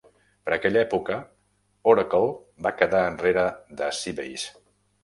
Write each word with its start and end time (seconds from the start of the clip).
Per 0.45 0.53
aquella 0.55 0.79
època, 0.85 1.17
Oracle 1.93 2.33
va 2.69 2.75
quedar 2.81 3.07
enrere 3.13 3.49
de 3.83 3.93
Sybase. 4.01 4.53